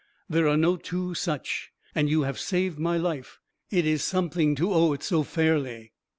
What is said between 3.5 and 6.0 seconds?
It is something to owe it so fairly."